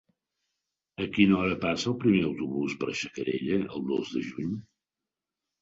[1.05, 4.57] A quina hora passa el primer autobús per Xacarella el dos de juny?